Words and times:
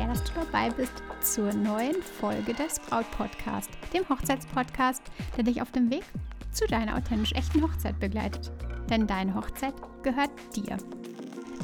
sehr, 0.00 0.08
dass 0.08 0.24
du 0.24 0.32
dabei 0.34 0.70
bist 0.70 1.02
zur 1.20 1.52
neuen 1.52 2.02
Folge 2.02 2.54
des 2.54 2.80
Braut 2.80 3.10
Podcast, 3.10 3.68
dem 3.92 4.08
Hochzeitspodcast, 4.08 5.02
der 5.36 5.44
dich 5.44 5.60
auf 5.60 5.72
dem 5.72 5.90
Weg 5.90 6.04
zu 6.52 6.66
deiner 6.66 6.96
authentisch 6.96 7.32
echten 7.32 7.62
Hochzeit 7.62 8.00
begleitet. 8.00 8.50
Denn 8.88 9.06
deine 9.06 9.34
Hochzeit 9.34 9.74
gehört 10.02 10.30
dir. 10.56 10.78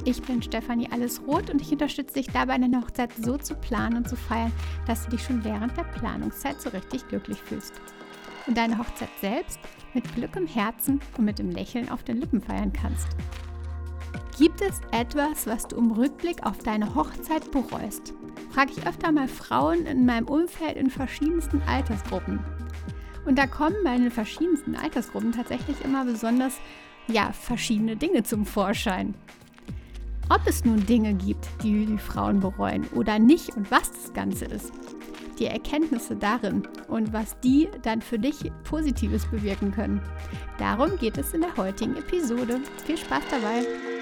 Ich 0.04 0.20
bin 0.22 0.42
Stefanie 0.42 0.90
Allesroth 0.92 1.48
und 1.48 1.62
ich 1.62 1.72
unterstütze 1.72 2.14
dich 2.14 2.26
dabei, 2.26 2.59
deine 2.59 2.82
Hochzeit 2.82 3.10
so 3.14 3.38
zu 3.38 3.54
planen 3.54 3.96
und 3.96 4.09
zu 4.09 4.16
feiern, 4.16 4.52
dass 4.87 5.04
du 5.04 5.12
dich 5.12 5.23
schon 5.23 5.42
während 5.42 5.74
der 5.76 5.84
Planungszeit 5.84 6.60
so 6.60 6.68
richtig 6.70 7.09
glücklich 7.09 7.38
fühlst. 7.38 7.73
Und 8.46 8.59
deine 8.59 8.76
Hochzeit 8.78 9.09
selbst 9.20 9.59
mit 9.95 10.14
Glück 10.14 10.37
im 10.37 10.46
Herzen 10.46 11.00
und 11.16 11.24
mit 11.24 11.38
dem 11.38 11.50
Lächeln 11.50 11.88
auf 11.88 12.04
den 12.04 12.20
Lippen 12.20 12.42
feiern 12.42 12.73
kannst. 12.73 13.09
Gibt 14.38 14.60
es 14.60 14.80
etwas, 14.90 15.46
was 15.46 15.66
du 15.66 15.76
im 15.76 15.92
Rückblick 15.92 16.45
auf 16.45 16.58
deine 16.58 16.95
Hochzeit 16.95 17.50
bereust? 17.50 18.12
Frage 18.50 18.72
ich 18.76 18.86
öfter 18.86 19.10
mal 19.10 19.28
Frauen 19.28 19.86
in 19.86 20.04
meinem 20.04 20.28
Umfeld 20.28 20.76
in 20.76 20.90
verschiedensten 20.90 21.62
Altersgruppen. 21.66 22.40
Und 23.24 23.38
da 23.38 23.46
kommen 23.46 23.76
bei 23.82 23.96
den 23.96 24.10
verschiedensten 24.10 24.76
Altersgruppen 24.76 25.32
tatsächlich 25.32 25.82
immer 25.82 26.04
besonders 26.04 26.54
ja, 27.09 27.32
verschiedene 27.32 27.96
Dinge 27.96 28.24
zum 28.24 28.45
Vorschein. 28.45 29.15
Ob 30.28 30.46
es 30.46 30.66
nun 30.66 30.84
Dinge 30.84 31.15
gibt, 31.15 31.48
die 31.62 31.87
die 31.87 31.98
Frauen 31.98 32.40
bereuen 32.40 32.87
oder 32.95 33.18
nicht 33.18 33.56
und 33.56 33.71
was 33.71 33.90
das 33.90 34.12
Ganze 34.12 34.45
ist, 34.45 34.73
die 35.38 35.46
Erkenntnisse 35.46 36.15
darin 36.15 36.68
und 36.88 37.12
was 37.15 37.40
die 37.40 37.68
dann 37.82 38.02
für 38.02 38.18
dich 38.18 38.52
Positives 38.65 39.24
bewirken 39.26 39.73
können. 39.73 40.02
Darum 40.59 40.98
geht 40.98 41.16
es 41.16 41.32
in 41.32 41.40
der 41.40 41.56
heutigen 41.56 41.96
Episode. 41.96 42.60
Viel 42.84 42.98
Spaß 42.98 43.23
dabei! 43.30 43.96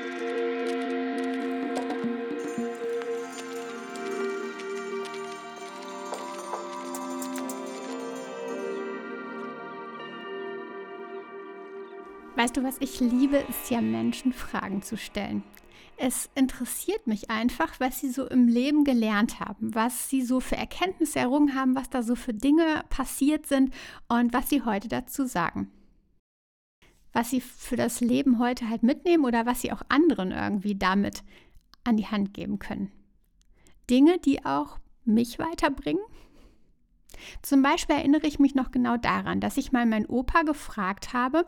Weißt 12.44 12.58
du 12.58 12.62
was, 12.62 12.76
ich 12.80 13.00
liebe 13.00 13.42
es 13.48 13.70
ja, 13.70 13.80
Menschen 13.80 14.34
Fragen 14.34 14.82
zu 14.82 14.98
stellen. 14.98 15.42
Es 15.96 16.28
interessiert 16.34 17.06
mich 17.06 17.30
einfach, 17.30 17.80
was 17.80 18.00
sie 18.00 18.10
so 18.10 18.26
im 18.26 18.48
Leben 18.48 18.84
gelernt 18.84 19.40
haben, 19.40 19.74
was 19.74 20.10
sie 20.10 20.20
so 20.20 20.40
für 20.40 20.58
Erkenntnisse 20.58 21.20
errungen 21.20 21.54
haben, 21.54 21.74
was 21.74 21.88
da 21.88 22.02
so 22.02 22.14
für 22.14 22.34
Dinge 22.34 22.84
passiert 22.90 23.46
sind 23.46 23.72
und 24.08 24.34
was 24.34 24.50
sie 24.50 24.60
heute 24.60 24.88
dazu 24.88 25.24
sagen. 25.24 25.70
Was 27.14 27.30
sie 27.30 27.40
für 27.40 27.76
das 27.76 28.02
Leben 28.02 28.38
heute 28.38 28.68
halt 28.68 28.82
mitnehmen 28.82 29.24
oder 29.24 29.46
was 29.46 29.62
sie 29.62 29.72
auch 29.72 29.80
anderen 29.88 30.30
irgendwie 30.30 30.74
damit 30.74 31.22
an 31.82 31.96
die 31.96 32.08
Hand 32.08 32.34
geben 32.34 32.58
können. 32.58 32.92
Dinge, 33.88 34.18
die 34.18 34.44
auch 34.44 34.78
mich 35.06 35.38
weiterbringen. 35.38 36.04
Zum 37.40 37.62
Beispiel 37.62 37.96
erinnere 37.96 38.26
ich 38.26 38.38
mich 38.38 38.54
noch 38.54 38.70
genau 38.70 38.98
daran, 38.98 39.40
dass 39.40 39.56
ich 39.56 39.72
mal 39.72 39.86
meinen 39.86 40.04
Opa 40.04 40.42
gefragt 40.42 41.14
habe, 41.14 41.46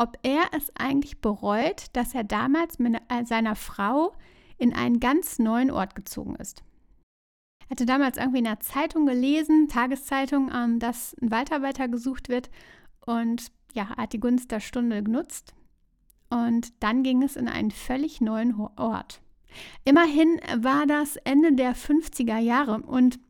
ob 0.00 0.18
er 0.22 0.44
es 0.56 0.74
eigentlich 0.76 1.20
bereut, 1.20 1.88
dass 1.92 2.14
er 2.14 2.24
damals 2.24 2.78
mit 2.78 2.96
äh, 3.08 3.24
seiner 3.26 3.54
Frau 3.54 4.14
in 4.56 4.72
einen 4.72 4.98
ganz 4.98 5.38
neuen 5.38 5.70
Ort 5.70 5.94
gezogen 5.94 6.36
ist. 6.36 6.62
Er 7.64 7.70
hatte 7.72 7.84
damals 7.84 8.16
irgendwie 8.16 8.38
in 8.38 8.44
der 8.44 8.60
Zeitung 8.60 9.04
gelesen, 9.04 9.68
Tageszeitung, 9.68 10.50
ähm, 10.54 10.78
dass 10.78 11.14
ein 11.20 11.30
Waldarbeiter 11.30 11.86
gesucht 11.86 12.30
wird 12.30 12.50
und 13.04 13.52
ja, 13.74 13.90
hat 13.90 14.14
die 14.14 14.20
Gunst 14.20 14.50
der 14.50 14.60
Stunde 14.60 15.02
genutzt 15.02 15.52
und 16.30 16.72
dann 16.82 17.02
ging 17.02 17.22
es 17.22 17.36
in 17.36 17.46
einen 17.46 17.70
völlig 17.70 18.22
neuen 18.22 18.54
Ort. 18.54 19.20
Immerhin 19.84 20.40
war 20.56 20.86
das 20.86 21.16
Ende 21.16 21.52
der 21.52 21.76
50er 21.76 22.38
Jahre 22.38 22.80
und 22.80 23.20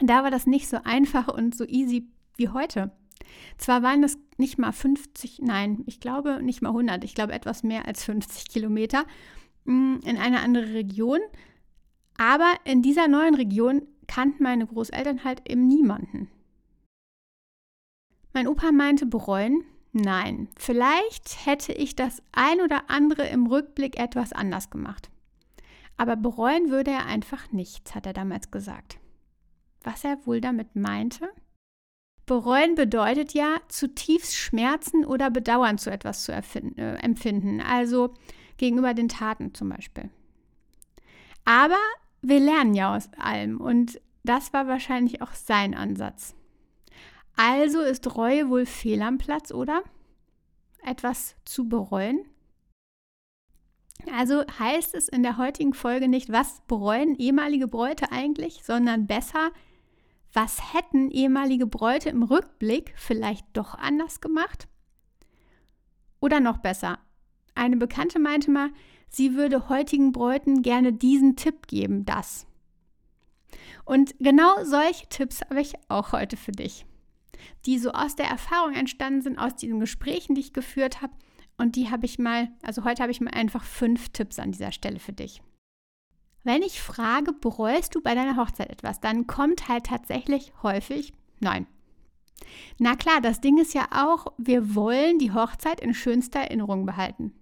da 0.00 0.24
war 0.24 0.32
das 0.32 0.48
nicht 0.48 0.68
so 0.68 0.78
einfach 0.82 1.28
und 1.28 1.54
so 1.54 1.64
easy 1.64 2.08
wie 2.36 2.48
heute. 2.48 2.90
Zwar 3.58 3.82
waren 3.82 4.02
das 4.02 4.18
nicht 4.36 4.58
mal 4.58 4.72
50, 4.72 5.40
nein, 5.42 5.82
ich 5.86 6.00
glaube 6.00 6.42
nicht 6.42 6.62
mal 6.62 6.70
100, 6.70 7.04
ich 7.04 7.14
glaube 7.14 7.32
etwas 7.32 7.62
mehr 7.62 7.86
als 7.86 8.04
50 8.04 8.48
Kilometer 8.48 9.04
mm, 9.64 9.96
in 10.04 10.16
eine 10.16 10.40
andere 10.40 10.74
Region. 10.74 11.20
Aber 12.18 12.54
in 12.64 12.82
dieser 12.82 13.08
neuen 13.08 13.34
Region 13.34 13.82
kannten 14.06 14.42
meine 14.42 14.66
Großeltern 14.66 15.24
halt 15.24 15.48
eben 15.48 15.66
niemanden. 15.66 16.28
Mein 18.32 18.48
Opa 18.48 18.72
meinte 18.72 19.06
bereuen, 19.06 19.64
nein, 19.92 20.48
vielleicht 20.56 21.46
hätte 21.46 21.72
ich 21.72 21.96
das 21.96 22.22
ein 22.32 22.60
oder 22.60 22.88
andere 22.88 23.26
im 23.28 23.46
Rückblick 23.46 23.98
etwas 23.98 24.32
anders 24.32 24.70
gemacht. 24.70 25.10
Aber 25.96 26.16
bereuen 26.16 26.70
würde 26.70 26.90
er 26.90 27.06
einfach 27.06 27.52
nichts, 27.52 27.94
hat 27.94 28.06
er 28.06 28.12
damals 28.12 28.50
gesagt. 28.50 28.98
Was 29.82 30.04
er 30.04 30.26
wohl 30.26 30.40
damit 30.40 30.74
meinte? 30.74 31.28
Bereuen 32.26 32.74
bedeutet 32.74 33.34
ja, 33.34 33.56
zutiefst 33.68 34.36
Schmerzen 34.36 35.04
oder 35.04 35.30
Bedauern 35.30 35.78
zu 35.78 35.90
etwas 35.90 36.24
zu 36.24 36.32
äh, 36.32 36.94
empfinden, 37.02 37.60
also 37.60 38.14
gegenüber 38.56 38.94
den 38.94 39.08
Taten 39.08 39.54
zum 39.54 39.70
Beispiel. 39.70 40.10
Aber 41.44 41.78
wir 42.20 42.38
lernen 42.38 42.74
ja 42.74 42.94
aus 42.94 43.10
allem 43.18 43.60
und 43.60 44.00
das 44.24 44.52
war 44.52 44.68
wahrscheinlich 44.68 45.20
auch 45.20 45.32
sein 45.32 45.74
Ansatz. 45.74 46.34
Also 47.36 47.80
ist 47.80 48.14
Reue 48.14 48.48
wohl 48.48 48.66
fehl 48.66 49.02
am 49.02 49.18
Platz, 49.18 49.50
oder? 49.50 49.82
Etwas 50.84 51.34
zu 51.44 51.68
bereuen? 51.68 52.24
Also 54.12 54.44
heißt 54.58 54.94
es 54.94 55.08
in 55.08 55.22
der 55.22 55.38
heutigen 55.38 55.74
Folge 55.74 56.08
nicht, 56.08 56.30
was 56.30 56.60
bereuen 56.66 57.16
ehemalige 57.16 57.68
Bräute 57.68 58.10
eigentlich, 58.10 58.62
sondern 58.64 59.06
besser, 59.06 59.50
was 60.32 60.72
hätten 60.72 61.10
ehemalige 61.10 61.66
Bräute 61.66 62.08
im 62.08 62.22
Rückblick 62.22 62.94
vielleicht 62.96 63.46
doch 63.52 63.74
anders 63.74 64.20
gemacht? 64.20 64.68
Oder 66.20 66.40
noch 66.40 66.58
besser, 66.58 66.98
eine 67.54 67.76
Bekannte 67.76 68.18
meinte 68.18 68.50
mal, 68.50 68.70
sie 69.08 69.34
würde 69.34 69.68
heutigen 69.68 70.12
Bräuten 70.12 70.62
gerne 70.62 70.92
diesen 70.92 71.36
Tipp 71.36 71.66
geben, 71.66 72.04
das. 72.04 72.46
Und 73.84 74.14
genau 74.18 74.64
solche 74.64 75.08
Tipps 75.08 75.42
habe 75.42 75.60
ich 75.60 75.74
auch 75.88 76.12
heute 76.12 76.36
für 76.36 76.52
dich, 76.52 76.86
die 77.66 77.78
so 77.78 77.90
aus 77.90 78.16
der 78.16 78.26
Erfahrung 78.26 78.74
entstanden 78.74 79.20
sind, 79.20 79.38
aus 79.38 79.56
diesen 79.56 79.80
Gesprächen, 79.80 80.34
die 80.34 80.40
ich 80.40 80.52
geführt 80.52 81.02
habe. 81.02 81.12
Und 81.58 81.76
die 81.76 81.90
habe 81.90 82.06
ich 82.06 82.18
mal, 82.18 82.48
also 82.62 82.84
heute 82.84 83.02
habe 83.02 83.12
ich 83.12 83.20
mal 83.20 83.34
einfach 83.34 83.64
fünf 83.64 84.08
Tipps 84.10 84.38
an 84.38 84.52
dieser 84.52 84.72
Stelle 84.72 84.98
für 84.98 85.12
dich. 85.12 85.42
Wenn 86.44 86.62
ich 86.62 86.82
frage, 86.82 87.32
bereust 87.32 87.94
du 87.94 88.00
bei 88.00 88.14
deiner 88.14 88.36
Hochzeit 88.36 88.70
etwas, 88.70 89.00
dann 89.00 89.26
kommt 89.26 89.68
halt 89.68 89.86
tatsächlich 89.86 90.52
häufig 90.62 91.12
Nein. 91.42 91.66
Na 92.78 92.94
klar, 92.94 93.20
das 93.20 93.40
Ding 93.40 93.58
ist 93.58 93.74
ja 93.74 93.88
auch, 93.90 94.32
wir 94.38 94.74
wollen 94.74 95.18
die 95.18 95.32
Hochzeit 95.32 95.80
in 95.80 95.92
schönster 95.92 96.40
Erinnerung 96.40 96.86
behalten. 96.86 97.34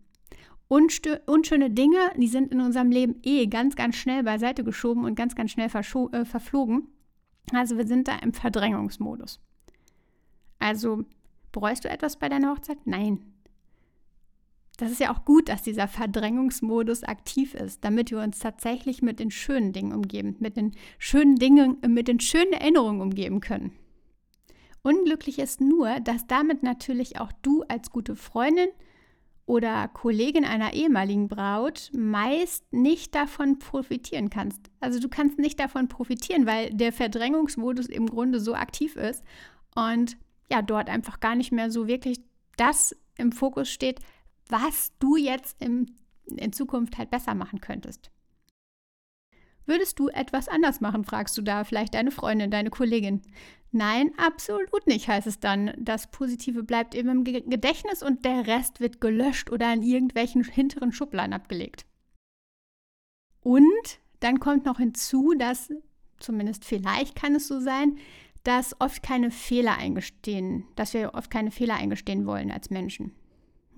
Unschöne 0.68 1.70
Dinge, 1.70 2.12
die 2.16 2.28
sind 2.28 2.52
in 2.52 2.60
unserem 2.60 2.90
Leben 2.90 3.16
eh 3.22 3.46
ganz, 3.46 3.76
ganz 3.76 3.96
schnell 3.96 4.22
beiseite 4.22 4.64
geschoben 4.64 5.04
und 5.04 5.16
ganz, 5.16 5.34
ganz 5.34 5.50
schnell 5.50 5.66
äh, 5.68 6.24
verflogen. 6.24 6.88
Also 7.52 7.76
wir 7.76 7.86
sind 7.86 8.08
da 8.08 8.16
im 8.16 8.32
Verdrängungsmodus. 8.32 9.40
Also 10.60 11.04
bereust 11.52 11.84
du 11.84 11.90
etwas 11.90 12.18
bei 12.18 12.28
deiner 12.28 12.52
Hochzeit? 12.52 12.78
Nein, 12.86 13.20
das 14.80 14.90
ist 14.90 15.00
ja 15.00 15.12
auch 15.12 15.24
gut, 15.24 15.48
dass 15.48 15.62
dieser 15.62 15.88
Verdrängungsmodus 15.88 17.04
aktiv 17.04 17.54
ist, 17.54 17.84
damit 17.84 18.10
wir 18.10 18.20
uns 18.20 18.38
tatsächlich 18.38 19.02
mit 19.02 19.20
den 19.20 19.30
schönen 19.30 19.72
Dingen 19.72 19.92
umgeben, 19.92 20.36
mit 20.38 20.56
den 20.56 20.72
schönen 20.98 21.36
Dingen, 21.36 21.78
mit 21.86 22.08
den 22.08 22.20
schönen 22.20 22.52
Erinnerungen 22.52 23.02
umgeben 23.02 23.40
können. 23.40 23.72
Unglücklich 24.82 25.38
ist 25.38 25.60
nur, 25.60 26.00
dass 26.00 26.26
damit 26.26 26.62
natürlich 26.62 27.20
auch 27.20 27.32
du 27.42 27.62
als 27.68 27.90
gute 27.90 28.16
Freundin 28.16 28.68
oder 29.44 29.88
Kollegin 29.88 30.44
einer 30.44 30.72
ehemaligen 30.72 31.28
Braut 31.28 31.90
meist 31.92 32.72
nicht 32.72 33.14
davon 33.14 33.58
profitieren 33.58 34.30
kannst. 34.30 34.70
Also 34.80 35.00
du 35.00 35.08
kannst 35.08 35.38
nicht 35.38 35.60
davon 35.60 35.88
profitieren, 35.88 36.46
weil 36.46 36.70
der 36.70 36.92
Verdrängungsmodus 36.92 37.86
im 37.86 38.06
Grunde 38.06 38.40
so 38.40 38.54
aktiv 38.54 38.96
ist 38.96 39.22
und 39.74 40.16
ja, 40.50 40.62
dort 40.62 40.88
einfach 40.88 41.20
gar 41.20 41.34
nicht 41.34 41.52
mehr 41.52 41.70
so 41.70 41.86
wirklich 41.86 42.20
das 42.56 42.96
im 43.18 43.32
Fokus 43.32 43.68
steht, 43.68 44.00
was 44.50 44.92
du 44.98 45.16
jetzt 45.16 45.62
im, 45.62 45.86
in 46.24 46.52
Zukunft 46.52 46.98
halt 46.98 47.10
besser 47.10 47.34
machen 47.34 47.60
könntest. 47.60 48.10
Würdest 49.66 49.98
du 49.98 50.08
etwas 50.08 50.48
anders 50.48 50.80
machen, 50.80 51.04
fragst 51.04 51.38
du 51.38 51.42
da 51.42 51.64
vielleicht 51.64 51.94
deine 51.94 52.10
Freundin, 52.10 52.50
deine 52.50 52.70
Kollegin. 52.70 53.22
Nein, 53.72 54.10
absolut 54.16 54.86
nicht, 54.86 55.06
heißt 55.06 55.28
es 55.28 55.38
dann. 55.38 55.72
Das 55.78 56.10
Positive 56.10 56.64
bleibt 56.64 56.94
eben 56.94 57.08
im 57.08 57.24
Gedächtnis 57.24 58.02
und 58.02 58.24
der 58.24 58.48
Rest 58.48 58.80
wird 58.80 59.00
gelöscht 59.00 59.50
oder 59.50 59.72
in 59.72 59.82
irgendwelchen 59.82 60.42
hinteren 60.42 60.92
Schubladen 60.92 61.32
abgelegt. 61.32 61.86
Und 63.42 64.00
dann 64.18 64.40
kommt 64.40 64.64
noch 64.64 64.78
hinzu, 64.78 65.34
dass, 65.38 65.72
zumindest 66.18 66.64
vielleicht 66.64 67.14
kann 67.14 67.36
es 67.36 67.46
so 67.46 67.60
sein, 67.60 67.96
dass 68.42 68.80
oft 68.80 69.02
keine 69.02 69.30
Fehler 69.30 69.76
eingestehen, 69.76 70.64
dass 70.74 70.94
wir 70.94 71.14
oft 71.14 71.30
keine 71.30 71.50
Fehler 71.50 71.76
eingestehen 71.76 72.26
wollen 72.26 72.50
als 72.50 72.70
Menschen. 72.70 73.14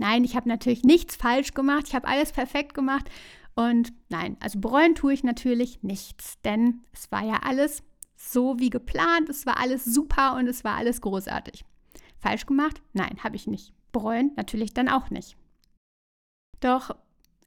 Nein, 0.02 0.24
ich 0.24 0.34
habe 0.34 0.48
natürlich 0.48 0.82
nichts 0.82 1.14
falsch 1.14 1.54
gemacht, 1.54 1.84
ich 1.86 1.94
habe 1.94 2.08
alles 2.08 2.32
perfekt 2.32 2.74
gemacht 2.74 3.08
Und 3.54 3.92
nein, 4.08 4.36
also 4.40 4.58
bereuen 4.58 4.96
tue 4.96 5.12
ich 5.12 5.22
natürlich 5.22 5.84
nichts, 5.84 6.40
denn 6.42 6.80
es 6.92 7.12
war 7.12 7.24
ja 7.24 7.38
alles 7.44 7.84
so 8.16 8.58
wie 8.58 8.68
geplant, 8.68 9.28
es 9.28 9.46
war 9.46 9.60
alles 9.60 9.84
super 9.84 10.34
und 10.34 10.48
es 10.48 10.64
war 10.64 10.74
alles 10.76 11.02
großartig. 11.02 11.64
Falsch 12.18 12.46
gemacht? 12.46 12.82
Nein, 12.92 13.22
habe 13.22 13.36
ich 13.36 13.46
nicht. 13.46 13.74
Bereuen 13.92 14.32
natürlich 14.34 14.74
dann 14.74 14.88
auch 14.88 15.10
nicht. 15.10 15.36
Doch 16.58 16.96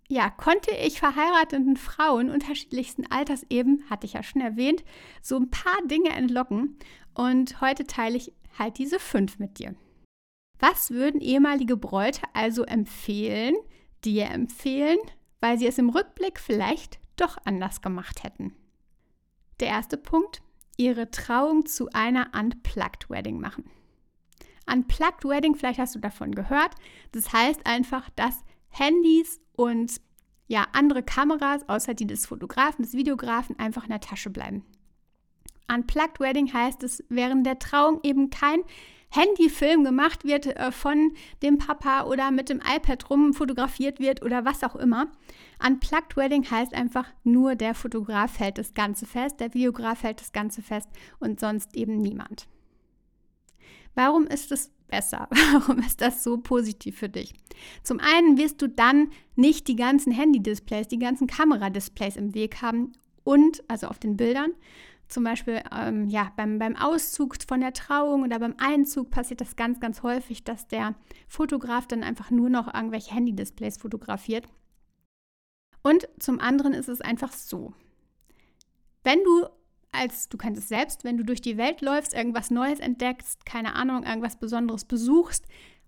ja, 0.08 0.30
konnte 0.30 0.72
ich 0.76 1.00
verheirateten 1.00 1.76
Frauen 1.76 2.30
unterschiedlichsten 2.30 3.06
Alters 3.12 3.46
eben, 3.50 3.84
hatte 3.90 4.06
ich 4.06 4.14
ja 4.14 4.24
schon 4.24 4.42
erwähnt, 4.42 4.86
so 5.22 5.36
ein 5.36 5.50
paar 5.50 5.82
Dinge 5.88 6.12
entlocken. 6.12 6.78
Und 7.16 7.60
heute 7.60 7.86
teile 7.86 8.16
ich 8.16 8.32
halt 8.58 8.78
diese 8.78 9.00
fünf 9.00 9.40
mit 9.40 9.60
dir. 9.60 9.76
Was 10.60 10.92
würden 10.92 11.22
ehemalige 11.22 11.78
Bräute 11.78 12.22
also 12.34 12.64
empfehlen, 12.64 13.56
dir 14.04 14.26
empfehlen, 14.26 15.00
weil 15.42 15.58
sie 15.60 15.68
es 15.68 15.78
im 15.78 15.90
Rückblick 15.90 16.40
vielleicht 16.40 17.00
doch 17.18 17.38
anders 17.46 17.82
gemacht 17.82 18.24
hätten? 18.24 18.56
Der 19.60 19.70
erste 19.70 19.98
Punkt, 19.98 20.42
ihre 20.78 21.12
Trauung 21.12 21.66
zu 21.66 21.90
einer 21.92 22.32
Unplugged 22.34 23.10
Wedding 23.10 23.40
machen. 23.40 23.70
Unplugged 24.72 25.26
Wedding, 25.26 25.56
vielleicht 25.56 25.80
hast 25.80 25.96
du 25.96 26.00
davon 26.00 26.34
gehört. 26.34 26.76
Das 27.12 27.32
heißt 27.32 27.66
einfach, 27.66 28.10
dass 28.12 28.44
Handys 28.70 29.40
und 29.54 30.02
ja, 30.48 30.68
andere 30.74 31.02
Kameras, 31.02 31.68
außer 31.68 31.94
die 31.94 32.08
des 32.08 32.26
Fotografen, 32.26 32.84
des 32.84 32.94
Videografen, 32.94 33.58
einfach 33.58 33.84
in 33.84 33.90
der 33.90 34.00
Tasche 34.00 34.30
bleiben. 34.30 34.64
Unplugged 35.72 36.20
Wedding 36.20 36.54
heißt, 36.54 36.84
dass 36.84 37.04
während 37.10 37.46
der 37.46 37.58
Trauung 37.58 38.00
eben 38.04 38.30
kein 38.30 38.62
Handyfilm 39.16 39.84
gemacht 39.84 40.26
wird 40.26 40.48
äh, 40.48 40.72
von 40.72 41.14
dem 41.42 41.58
Papa 41.58 42.04
oder 42.04 42.32
mit 42.32 42.50
dem 42.50 42.60
iPad 42.60 43.10
rum 43.10 43.34
fotografiert 43.34 44.00
wird 44.00 44.24
oder 44.24 44.46
was 44.46 44.64
auch 44.64 44.76
immer. 44.76 45.08
Unplugged 45.66 46.18
Wedding 46.18 46.50
heißt 46.50 46.74
einfach 46.74 47.08
nur 47.24 47.56
der 47.56 47.76
Fotograf 47.76 48.40
hält 48.40 48.58
das 48.58 48.74
Ganze 48.74 49.06
fest, 49.06 49.40
der 49.40 49.54
Videograf 49.54 50.04
hält 50.04 50.22
das 50.22 50.32
Ganze 50.32 50.62
fest 50.62 50.90
und 51.20 51.40
sonst 51.40 51.76
eben 51.76 51.98
niemand. 51.98 52.48
Warum 53.94 54.28
ist 54.28 54.52
es 54.52 54.72
besser? 54.88 55.30
Warum 55.54 55.80
ist 55.80 56.02
das 56.02 56.24
so 56.24 56.38
positiv 56.38 57.00
für 57.00 57.10
dich? 57.10 57.34
Zum 57.84 58.00
einen 58.00 58.38
wirst 58.38 58.62
du 58.62 58.68
dann 58.68 59.10
nicht 59.36 59.68
die 59.68 59.76
ganzen 59.76 60.12
Handy-Displays, 60.12 60.88
die 60.88 61.00
ganzen 61.00 61.28
Kameradisplays 61.28 62.18
im 62.18 62.34
Weg 62.34 62.62
haben 62.62 62.92
und, 63.24 63.64
also 63.70 63.88
auf 63.88 64.00
den 64.00 64.18
Bildern, 64.18 64.52
zum 65.08 65.24
Beispiel 65.24 65.62
ähm, 65.72 66.08
ja, 66.08 66.32
beim, 66.36 66.60
beim 66.60 66.76
Auszug 66.76 67.36
von 67.48 67.62
der 67.62 67.74
Trauung 67.74 68.24
oder 68.24 68.40
beim 68.40 68.56
Einzug 68.58 69.12
passiert 69.12 69.42
das 69.42 69.56
ganz, 69.56 69.80
ganz 69.80 70.04
häufig, 70.04 70.44
dass 70.44 70.68
der 70.68 70.96
Fotograf 71.28 71.88
dann 71.88 72.04
einfach 72.04 72.32
nur 72.32 72.50
noch 72.50 72.74
irgendwelche 72.74 73.14
Handy-Displays 73.14 73.78
fotografiert. 73.78 74.48
Und 75.84 76.08
zum 76.20 76.40
anderen 76.40 76.74
ist 76.74 76.90
es 76.90 77.02
einfach 77.02 77.32
so, 77.32 77.74
wenn 79.04 79.24
du 79.24 79.48
als, 79.92 80.30
du 80.30 80.38
kannst 80.38 80.62
es 80.62 80.68
selbst, 80.68 81.04
wenn 81.04 81.18
du 81.18 81.24
durch 81.24 81.42
die 81.42 81.58
Welt 81.58 81.82
läufst, 81.82 82.14
irgendwas 82.14 82.52
Neues 82.52 82.80
entdeckst, 82.80 83.46
keine 83.46 83.76
Ahnung, 83.76 84.04
irgendwas 84.04 84.38
Besonderes 84.38 84.86
besuchst 84.86 85.46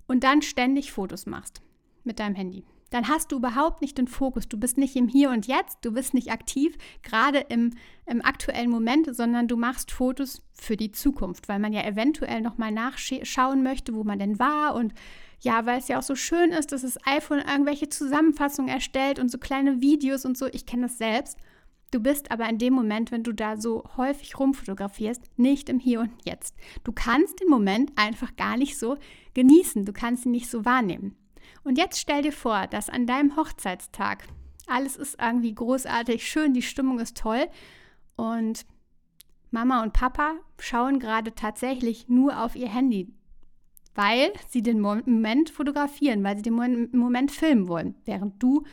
und 0.08 0.24
dann 0.24 0.42
ständig 0.42 0.92
Fotos 0.92 1.26
machst 1.26 1.62
mit 2.04 2.20
deinem 2.20 2.36
Handy. 2.36 2.64
Dann 2.90 3.08
hast 3.08 3.32
du 3.32 3.38
überhaupt 3.38 3.82
nicht 3.82 3.98
den 3.98 4.08
Fokus. 4.08 4.48
Du 4.48 4.58
bist 4.58 4.78
nicht 4.78 4.96
im 4.96 5.08
Hier 5.08 5.30
und 5.30 5.48
Jetzt, 5.48 5.80
du 5.82 5.92
bist 5.92 6.14
nicht 6.14 6.32
aktiv, 6.32 6.78
gerade 7.04 7.40
im, 7.50 7.74
im 8.06 8.24
aktuellen 8.24 8.70
Moment, 8.70 9.14
sondern 9.16 9.48
du 9.48 9.58
machst 9.58 9.92
Fotos 9.92 10.42
für 10.54 10.78
die 10.78 10.92
Zukunft, 10.92 11.50
weil 11.50 11.60
man 11.60 11.74
ja 11.74 11.84
eventuell 11.86 12.42
nochmal 12.42 12.72
nachschauen 12.72 13.64
möchte, 13.64 13.94
wo 13.94 14.04
man 14.04 14.20
denn 14.20 14.40
war 14.40 14.76
und 14.76 14.94
ja, 15.40 15.66
weil 15.66 15.80
es 15.80 15.88
ja 15.88 16.00
auch 16.00 16.04
so 16.04 16.16
schön 16.16 16.52
ist, 16.52 16.72
dass 16.72 16.82
das 16.82 16.98
iPhone 17.06 17.40
irgendwelche 17.40 17.90
Zusammenfassungen 17.90 18.74
erstellt 18.74 19.20
und 19.20 19.30
so 19.30 19.38
kleine 19.38 19.82
Videos 19.82 20.26
und 20.26 20.38
so. 20.38 20.48
Ich 20.48 20.66
kenne 20.66 20.84
das 20.84 20.98
selbst. 20.98 21.38
Du 21.92 22.00
bist 22.02 22.32
aber 22.32 22.50
in 22.50 22.58
dem 22.58 22.74
Moment, 22.74 23.12
wenn 23.12 23.24
du 23.24 23.32
da 23.32 23.56
so 23.56 23.84
häufig 23.96 24.38
rumfotografierst, 24.40 25.22
nicht 25.38 25.70
im 25.70 25.80
Hier 25.80 26.02
und 26.02 26.12
Jetzt. 26.26 26.56
Du 26.84 26.92
kannst 26.92 27.40
den 27.40 27.50
Moment 27.50 27.92
einfach 27.96 28.36
gar 28.36 28.58
nicht 28.58 28.78
so 28.78 28.98
genießen, 29.36 29.86
du 29.86 29.94
kannst 29.94 30.26
ihn 30.26 30.32
nicht 30.32 30.50
so 30.50 30.66
wahrnehmen. 30.66 31.16
Und 31.68 31.78
jetzt 31.78 32.00
stell 32.00 32.22
dir 32.22 32.32
vor, 32.32 32.66
dass 32.68 32.90
an 32.90 33.06
deinem 33.08 33.36
Hochzeitstag 33.36 34.24
alles 34.68 34.96
ist 34.96 35.22
irgendwie 35.22 35.54
großartig, 35.54 36.26
schön, 36.26 36.54
die 36.54 36.62
Stimmung 36.62 36.98
ist 36.98 37.18
toll 37.18 37.46
und 38.16 38.66
Mama 39.52 39.84
und 39.84 39.92
Papa 39.92 40.36
schauen 40.60 40.98
gerade 40.98 41.36
tatsächlich 41.36 42.08
nur 42.08 42.42
auf 42.42 42.56
ihr 42.56 42.70
Handy, 42.70 43.14
weil 43.96 44.32
sie 44.48 44.62
den 44.62 44.80
Moment 44.80 45.50
fotografieren, 45.50 46.24
weil 46.24 46.38
sie 46.38 46.44
den 46.44 46.90
Moment 46.94 47.32
filmen 47.34 47.68
wollen, 47.68 47.96
während 48.06 48.42
du 48.42 48.64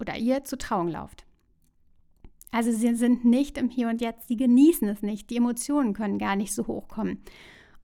oder 0.00 0.16
ihr 0.16 0.42
zur 0.42 0.58
Trauung 0.58 0.88
lauft. 0.88 1.24
Also 2.50 2.72
sie 2.72 2.92
sind 2.96 3.24
nicht 3.24 3.56
im 3.56 3.68
Hier 3.68 3.88
und 3.88 4.00
Jetzt, 4.00 4.26
sie 4.26 4.36
genießen 4.36 4.88
es 4.88 5.02
nicht, 5.02 5.30
die 5.30 5.36
Emotionen 5.36 5.92
können 5.92 6.18
gar 6.18 6.34
nicht 6.34 6.52
so 6.52 6.66
hochkommen. 6.66 7.22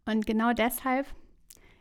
Und 0.04 0.26
genau 0.26 0.52
deshalb 0.52 1.06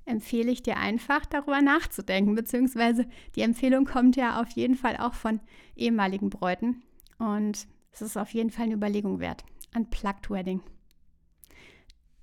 empfehle 0.05 0.51
ich 0.51 0.63
dir 0.63 0.77
einfach 0.77 1.25
darüber 1.25 1.61
nachzudenken, 1.61 2.35
beziehungsweise 2.35 3.07
die 3.35 3.41
Empfehlung 3.41 3.85
kommt 3.85 4.15
ja 4.15 4.41
auf 4.41 4.49
jeden 4.51 4.75
Fall 4.75 4.97
auch 4.97 5.13
von 5.13 5.39
ehemaligen 5.75 6.29
Bräuten 6.29 6.83
und 7.17 7.67
es 7.91 8.01
ist 8.01 8.17
auf 8.17 8.33
jeden 8.33 8.51
Fall 8.51 8.65
eine 8.65 8.75
Überlegung 8.75 9.19
wert. 9.19 9.43
Unplugged 9.75 10.29
Wedding. 10.29 10.61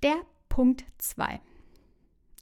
Der 0.01 0.15
Punkt 0.49 0.85
2. 0.97 1.39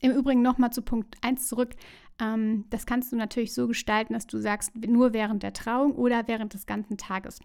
Im 0.01 0.11
Übrigen 0.11 0.41
nochmal 0.41 0.71
zu 0.71 0.81
Punkt 0.81 1.15
1 1.21 1.47
zurück. 1.47 1.75
Ähm, 2.19 2.65
das 2.69 2.85
kannst 2.85 3.11
du 3.11 3.15
natürlich 3.15 3.53
so 3.53 3.67
gestalten, 3.67 4.13
dass 4.13 4.27
du 4.27 4.37
sagst, 4.39 4.75
nur 4.75 5.13
während 5.13 5.43
der 5.43 5.53
Trauung 5.53 5.93
oder 5.93 6.27
während 6.27 6.53
des 6.53 6.65
ganzen 6.65 6.97
Tages. 6.97 7.39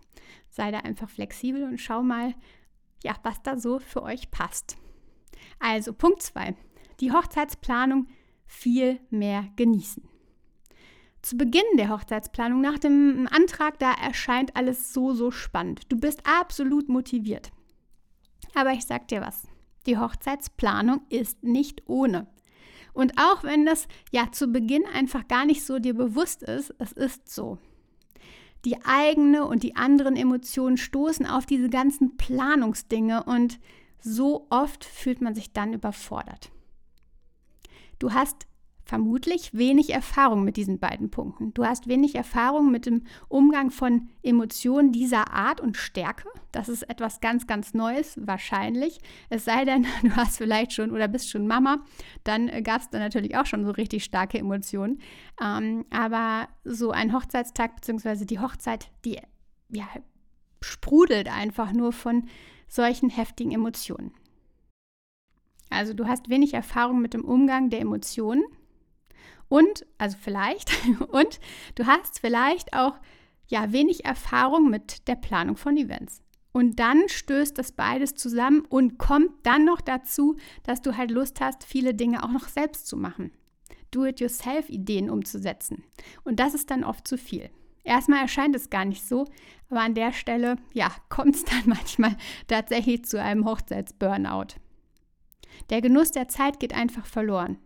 Sei 0.49 0.71
da 0.71 0.79
einfach 0.79 1.09
flexibel 1.09 1.65
und 1.65 1.79
schau 1.79 2.03
mal, 2.03 2.35
ja, 3.05 3.15
was 3.23 3.43
da 3.43 3.59
so 3.59 3.79
für 3.79 4.03
euch 4.03 4.31
passt. 4.31 4.77
Also 5.61 5.93
Punkt 5.93 6.23
2. 6.23 6.55
Die 7.01 7.13
Hochzeitsplanung 7.13 8.07
viel 8.47 9.01
mehr 9.11 9.49
genießen. 9.57 10.03
Zu 11.23 11.37
Beginn 11.37 11.65
der 11.77 11.91
Hochzeitsplanung, 11.91 12.61
nach 12.61 12.79
dem 12.79 13.29
Antrag, 13.31 13.79
da 13.81 13.93
erscheint 13.93 14.55
alles 14.55 14.93
so, 14.93 15.13
so 15.13 15.31
spannend. 15.31 15.81
Du 15.89 15.99
bist 15.99 16.23
absolut 16.25 16.89
motiviert. 16.89 17.51
Aber 18.55 18.73
ich 18.73 18.87
sag 18.87 19.09
dir 19.09 19.21
was, 19.21 19.49
die 19.87 19.99
Hochzeitsplanung 19.99 21.03
ist 21.09 21.43
nicht 21.43 21.83
ohne. 21.87 22.29
Und 22.93 23.19
auch 23.19 23.45
wenn 23.45 23.67
das 23.67 23.89
ja 24.13 24.31
zu 24.33 24.49
Beginn 24.49 24.85
einfach 24.87 25.29
gar 25.29 25.45
nicht 25.45 25.65
so 25.65 25.79
dir 25.79 25.95
bewusst 25.95 26.43
ist, 26.43 26.75
es 26.79 26.93
ist 26.93 27.29
so. 27.29 27.59
Die 28.65 28.85
eigene 28.85 29.45
und 29.47 29.63
die 29.63 29.77
anderen 29.77 30.17
Emotionen 30.17 30.77
stoßen 30.77 31.27
auf 31.27 31.45
diese 31.45 31.69
ganzen 31.69 32.17
Planungsdinge 32.17 33.25
und 33.25 33.61
so 34.01 34.47
oft 34.51 34.85
fühlt 34.85 35.21
man 35.21 35.35
sich 35.35 35.53
dann 35.53 35.73
überfordert. 35.73 36.51
Du 37.99 38.13
hast 38.13 38.47
vermutlich 38.87 39.53
wenig 39.53 39.91
Erfahrung 39.91 40.45
mit 40.45 40.57
diesen 40.57 40.79
beiden 40.79 41.11
Punkten. 41.11 41.53
Du 41.55 41.67
hast 41.67 41.89
wenig 41.89 42.15
Erfahrung 42.15 42.71
mit 42.71 42.87
dem 42.87 43.03
Umgang 43.29 43.71
von 43.71 44.09
Emotionen 44.23 44.93
dieser 44.93 45.33
Art 45.33 45.61
und 45.61 45.77
Stärke. 45.77 46.29
Das 46.53 46.69
ist 46.69 46.89
etwas 46.89 47.21
ganz, 47.21 47.49
ganz 47.49 47.75
Neues, 47.75 48.17
wahrscheinlich. 48.23 49.01
Es 49.29 49.45
sei 49.45 49.65
denn, 49.65 49.87
du 50.03 50.15
hast 50.15 50.39
vielleicht 50.39 50.73
schon 50.73 50.93
oder 50.93 51.09
bist 51.09 51.29
schon 51.29 51.49
Mama, 51.49 51.85
dann 52.23 52.49
äh, 52.49 52.63
gab 52.63 52.81
es 52.81 52.89
da 52.89 53.01
natürlich 53.01 53.37
auch 53.37 53.47
schon 53.47 53.65
so 53.65 53.73
richtig 53.73 54.05
starke 54.05 54.39
Emotionen. 54.39 55.01
Ähm, 55.43 55.85
aber 55.91 56.49
so 56.63 56.93
ein 56.93 57.13
Hochzeitstag 57.13 57.75
bzw. 57.75 58.25
die 58.25 58.39
Hochzeit, 58.39 58.89
die 59.05 59.19
ja, 59.69 59.89
sprudelt 60.61 61.29
einfach 61.29 61.73
nur 61.73 61.93
von 61.93 62.29
solchen 62.69 63.11
heftigen 63.11 63.51
Emotionen. 63.51 64.13
Also 65.71 65.95
du 65.95 66.07
hast 66.07 66.29
wenig 66.29 66.55
Erfahrung 66.55 67.01
mit 67.01 67.15
dem 67.15 67.25
Umgang 67.25 67.71
der 67.71 67.81
Emotionen 67.81 68.45
und, 69.49 69.87
also 69.99 70.17
vielleicht, 70.21 70.71
und 71.09 71.41
du 71.75 71.87
hast 71.87 72.21
vielleicht 72.21 72.75
auch 72.75 72.95
ja 73.49 73.73
wenig 73.73 74.05
Erfahrung 74.05 74.71
mit 74.71 75.07
der 75.09 75.17
Planung 75.17 75.57
von 75.57 75.77
Events. 75.77 76.23
Und 76.53 76.81
dann 76.81 77.09
stößt 77.09 77.59
das 77.59 77.73
beides 77.73 78.15
zusammen 78.15 78.63
und 78.69 78.99
kommt 78.99 79.31
dann 79.43 79.67
noch 79.67 79.83
dazu, 79.83 80.37
dass 80.63 80.81
du 80.81 80.97
halt 80.97 81.11
Lust 81.11 81.41
hast, 81.41 81.65
viele 81.65 81.95
Dinge 81.95 82.25
auch 82.25 82.31
noch 82.31 82.49
selbst 82.49 82.87
zu 82.87 82.97
machen. 82.97 83.31
Do-it-yourself-Ideen 83.91 85.11
umzusetzen. 85.11 85.85
Und 86.25 86.41
das 86.41 86.55
ist 86.55 86.71
dann 86.71 86.83
oft 86.83 87.07
zu 87.07 87.19
viel. 87.19 87.51
Erstmal 87.85 88.23
erscheint 88.23 88.57
es 88.57 88.71
gar 88.71 88.85
nicht 88.85 89.07
so, 89.07 89.27
aber 89.69 89.81
an 89.81 89.95
der 89.95 90.13
Stelle, 90.13 90.57
ja, 90.73 90.91
kommt 91.09 91.37
es 91.37 91.45
dann 91.45 91.63
manchmal 91.67 92.17
tatsächlich 92.49 93.05
zu 93.05 93.21
einem 93.21 93.45
Hochzeitsburnout. 93.45 94.57
Der 95.71 95.81
Genuss 95.81 96.11
der 96.11 96.29
Zeit 96.29 96.61
geht 96.61 96.75
einfach 96.75 97.07
verloren. 97.07 97.59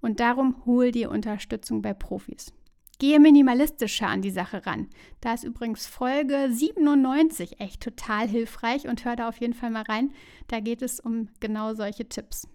Und 0.00 0.20
darum 0.20 0.62
hol 0.66 0.92
dir 0.92 1.10
Unterstützung 1.10 1.82
bei 1.82 1.94
Profis. 1.94 2.52
Gehe 2.98 3.20
minimalistischer 3.20 4.08
an 4.08 4.22
die 4.22 4.30
Sache 4.30 4.64
ran. 4.64 4.88
Da 5.20 5.34
ist 5.34 5.44
übrigens 5.44 5.86
Folge 5.86 6.48
97 6.50 7.60
echt 7.60 7.82
total 7.82 8.26
hilfreich 8.26 8.88
und 8.88 9.04
hör 9.04 9.16
da 9.16 9.28
auf 9.28 9.38
jeden 9.38 9.52
Fall 9.52 9.70
mal 9.70 9.82
rein. 9.82 10.12
Da 10.48 10.60
geht 10.60 10.80
es 10.80 10.98
um 11.00 11.28
genau 11.40 11.74
solche 11.74 12.08
Tipps. 12.08 12.48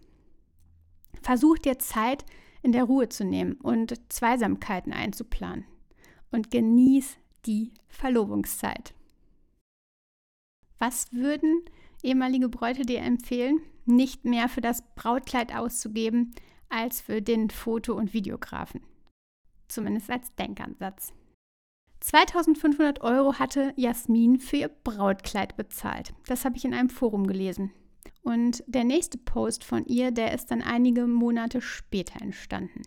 Versuch 1.21 1.59
dir 1.59 1.77
Zeit 1.77 2.25
in 2.63 2.71
der 2.71 2.85
Ruhe 2.85 3.09
zu 3.09 3.23
nehmen 3.23 3.53
und 3.53 3.93
Zweisamkeiten 4.11 4.93
einzuplanen. 4.93 5.65
Und 6.31 6.50
genieß 6.50 7.17
die 7.45 7.71
Verlobungszeit. 7.89 8.93
Was 10.79 11.13
würden 11.13 11.63
ehemalige 12.01 12.50
Bräute 12.50 12.83
dir 12.83 13.01
empfehlen? 13.01 13.59
Nicht 13.85 14.25
mehr 14.25 14.50
für 14.50 14.61
das 14.61 14.83
Brautkleid 14.95 15.55
auszugeben 15.55 16.33
als 16.69 17.01
für 17.01 17.21
den 17.21 17.50
Foto- 17.50 17.95
und 17.95 18.13
Videografen. 18.13 18.81
Zumindest 19.67 20.09
als 20.09 20.33
Denkansatz. 20.35 21.13
2500 22.01 23.01
Euro 23.01 23.35
hatte 23.35 23.73
Jasmin 23.75 24.39
für 24.39 24.57
ihr 24.57 24.69
Brautkleid 24.69 25.55
bezahlt. 25.55 26.13
Das 26.25 26.45
habe 26.45 26.57
ich 26.57 26.65
in 26.65 26.73
einem 26.73 26.89
Forum 26.89 27.27
gelesen. 27.27 27.71
Und 28.23 28.63
der 28.67 28.83
nächste 28.83 29.17
Post 29.17 29.63
von 29.63 29.85
ihr, 29.85 30.11
der 30.11 30.33
ist 30.33 30.51
dann 30.51 30.61
einige 30.61 31.07
Monate 31.07 31.61
später 31.61 32.21
entstanden. 32.21 32.81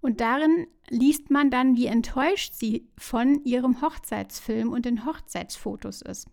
Und 0.00 0.20
darin 0.20 0.66
liest 0.90 1.30
man 1.30 1.50
dann, 1.50 1.76
wie 1.76 1.86
enttäuscht 1.86 2.52
sie 2.52 2.86
von 2.98 3.42
ihrem 3.44 3.80
Hochzeitsfilm 3.80 4.70
und 4.70 4.84
den 4.84 5.06
Hochzeitsfotos 5.06 6.02
ist. 6.02 6.28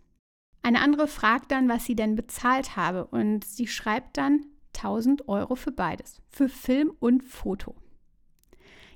Eine 0.62 0.80
andere 0.80 1.08
fragt 1.08 1.50
dann, 1.50 1.68
was 1.68 1.84
sie 1.84 1.96
denn 1.96 2.14
bezahlt 2.14 2.76
habe. 2.76 3.06
Und 3.06 3.44
sie 3.44 3.66
schreibt 3.66 4.16
dann 4.16 4.46
1000 4.76 5.28
Euro 5.28 5.54
für 5.54 5.72
beides, 5.72 6.20
für 6.30 6.48
Film 6.48 6.92
und 7.00 7.22
Foto. 7.22 7.74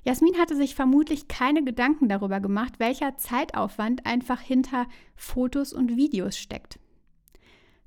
Jasmin 0.03 0.37
hatte 0.37 0.55
sich 0.55 0.73
vermutlich 0.73 1.27
keine 1.27 1.63
Gedanken 1.63 2.07
darüber 2.07 2.39
gemacht, 2.39 2.75
welcher 2.77 3.17
Zeitaufwand 3.17 4.05
einfach 4.05 4.39
hinter 4.39 4.87
Fotos 5.17 5.73
und 5.73 5.97
Videos 5.97 6.37
steckt. 6.37 6.79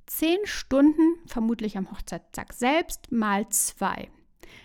Zehn 0.05 0.39
Stunden, 0.45 1.15
vermutlich 1.27 1.79
am 1.79 1.91
Hochzeitstag 1.91 2.53
selbst, 2.53 3.11
mal 3.11 3.49
zwei. 3.49 4.11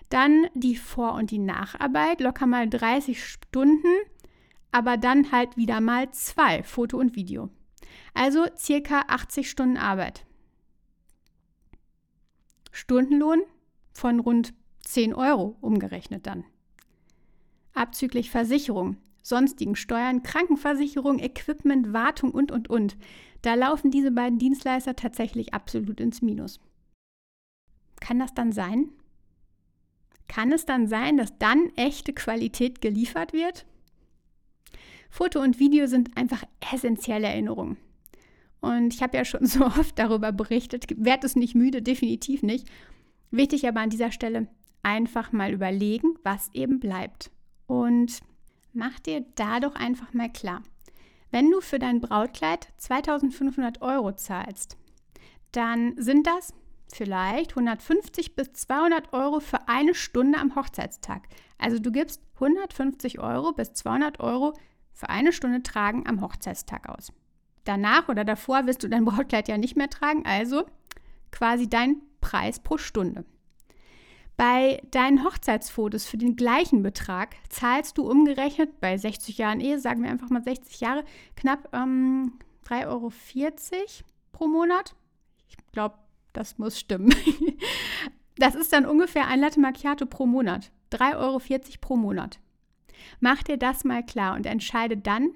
Dann 0.09 0.47
die 0.53 0.75
Vor- 0.75 1.13
und 1.13 1.31
die 1.31 1.39
Nacharbeit, 1.39 2.19
locker 2.19 2.45
mal 2.45 2.69
30 2.69 3.23
Stunden, 3.23 3.87
aber 4.71 4.97
dann 4.97 5.31
halt 5.31 5.55
wieder 5.55 5.79
mal 5.79 6.11
zwei, 6.11 6.61
Foto 6.63 6.97
und 6.97 7.15
Video. 7.15 7.49
Also 8.13 8.45
circa 8.57 9.01
80 9.07 9.49
Stunden 9.49 9.77
Arbeit. 9.77 10.25
Stundenlohn 12.71 13.41
von 13.93 14.19
rund 14.19 14.53
10 14.81 15.13
Euro 15.13 15.57
umgerechnet 15.61 16.27
dann 16.27 16.45
abzüglich 17.75 18.31
Versicherung, 18.31 18.97
sonstigen 19.21 19.75
Steuern, 19.75 20.23
Krankenversicherung, 20.23 21.19
Equipment, 21.19 21.93
Wartung 21.93 22.31
und, 22.31 22.51
und, 22.51 22.69
und. 22.69 22.97
Da 23.41 23.53
laufen 23.53 23.91
diese 23.91 24.11
beiden 24.11 24.39
Dienstleister 24.39 24.95
tatsächlich 24.95 25.53
absolut 25.53 25.99
ins 25.99 26.21
Minus. 26.21 26.59
Kann 27.99 28.19
das 28.19 28.33
dann 28.33 28.51
sein? 28.51 28.89
Kann 30.27 30.51
es 30.51 30.65
dann 30.65 30.87
sein, 30.87 31.17
dass 31.17 31.37
dann 31.37 31.69
echte 31.75 32.13
Qualität 32.13 32.81
geliefert 32.81 33.33
wird? 33.33 33.65
Foto 35.09 35.39
und 35.39 35.59
Video 35.59 35.85
sind 35.85 36.17
einfach 36.17 36.43
essentielle 36.73 37.27
Erinnerungen. 37.27 37.77
Und 38.61 38.93
ich 38.93 39.01
habe 39.01 39.17
ja 39.17 39.25
schon 39.25 39.45
so 39.45 39.65
oft 39.65 39.97
darüber 39.97 40.31
berichtet, 40.31 40.85
werde 40.97 41.27
es 41.27 41.35
nicht 41.35 41.55
müde, 41.55 41.81
definitiv 41.81 42.43
nicht. 42.43 42.67
Wichtig 43.31 43.67
aber 43.67 43.81
an 43.81 43.89
dieser 43.89 44.11
Stelle 44.11 44.47
einfach 44.83 45.31
mal 45.31 45.51
überlegen, 45.51 46.15
was 46.23 46.49
eben 46.53 46.79
bleibt. 46.79 47.31
Und 47.67 48.19
mach 48.73 48.99
dir 48.99 49.25
da 49.35 49.59
doch 49.59 49.75
einfach 49.75 50.13
mal 50.13 50.31
klar, 50.31 50.61
wenn 51.31 51.49
du 51.49 51.59
für 51.59 51.79
dein 51.79 52.01
Brautkleid 52.01 52.67
2500 52.77 53.81
Euro 53.81 54.13
zahlst, 54.13 54.77
dann 55.51 55.95
sind 55.97 56.27
das 56.27 56.53
vielleicht 56.93 57.51
150 57.51 58.35
bis 58.35 58.53
200 58.53 59.11
Euro 59.13 59.39
für 59.39 59.67
eine 59.67 59.95
Stunde 59.95 60.39
am 60.39 60.55
Hochzeitstag. 60.55 61.27
Also 61.57 61.79
du 61.79 61.91
gibst 61.91 62.21
150 62.35 63.19
Euro 63.19 63.53
bis 63.53 63.73
200 63.73 64.19
Euro 64.19 64.53
für 64.93 65.09
eine 65.09 65.33
Stunde 65.33 65.63
Tragen 65.63 66.07
am 66.07 66.21
Hochzeitstag 66.21 66.87
aus. 66.87 67.11
Danach 67.65 68.07
oder 68.07 68.23
davor 68.23 68.65
wirst 68.65 68.83
du 68.83 68.87
dein 68.87 69.05
Brautkleid 69.05 69.47
ja 69.47 69.57
nicht 69.57 69.75
mehr 69.75 69.89
tragen, 69.89 70.25
also 70.25 70.65
quasi 71.31 71.69
dein 71.69 71.97
Preis 72.21 72.59
pro 72.59 72.77
Stunde. 72.77 73.25
Bei 74.37 74.81
deinen 74.91 75.23
Hochzeitsfotos 75.23 76.05
für 76.05 76.17
den 76.17 76.35
gleichen 76.35 76.83
Betrag 76.83 77.35
zahlst 77.49 77.97
du 77.97 78.09
umgerechnet 78.09 78.81
bei 78.81 78.97
60 78.97 79.37
Jahren 79.37 79.61
Ehe, 79.61 79.79
sagen 79.79 80.03
wir 80.03 80.09
einfach 80.09 80.29
mal 80.29 80.43
60 80.43 80.81
Jahre, 80.81 81.05
knapp 81.35 81.69
ähm, 81.73 82.33
3,40 82.67 82.87
Euro 82.87 83.11
pro 84.33 84.47
Monat. 84.47 84.95
Ich 85.47 85.55
glaube, 85.71 85.95
das 86.33 86.57
muss 86.57 86.77
stimmen. 86.77 87.15
das 88.37 88.55
ist 88.55 88.73
dann 88.73 88.85
ungefähr 88.85 89.27
ein 89.27 89.39
Latte 89.39 89.61
Macchiato 89.61 90.05
pro 90.05 90.25
Monat. 90.25 90.71
3,40 90.91 91.15
Euro 91.17 91.39
pro 91.79 91.95
Monat. 91.95 92.39
Mach 93.21 93.41
dir 93.41 93.57
das 93.57 93.85
mal 93.85 94.05
klar 94.05 94.35
und 94.35 94.45
entscheide 94.45 94.97
dann, 94.97 95.31